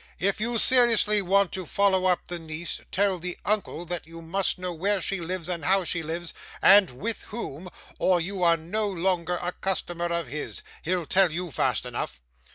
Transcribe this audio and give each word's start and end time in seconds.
If 0.17 0.41
you 0.41 0.57
seriously 0.57 1.21
want 1.21 1.51
to 1.51 1.63
follow 1.67 2.07
up 2.07 2.25
the 2.27 2.39
niece, 2.39 2.81
tell 2.89 3.19
the 3.19 3.37
uncle 3.45 3.85
that 3.85 4.07
you 4.07 4.19
must 4.19 4.57
know 4.57 4.73
where 4.73 4.99
she 4.99 5.19
lives 5.21 5.47
and 5.47 5.63
how 5.63 5.83
she 5.83 6.01
lives, 6.01 6.33
and 6.59 6.89
with 6.89 7.25
whom, 7.25 7.69
or 7.99 8.19
you 8.19 8.41
are 8.41 8.57
no 8.57 8.89
longer 8.89 9.37
a 9.39 9.51
customer 9.51 10.07
of 10.11 10.25
his. 10.25 10.63
He'll 10.81 11.05
tell 11.05 11.31
you 11.31 11.51
fast 11.51 11.85
enough. 11.85 12.19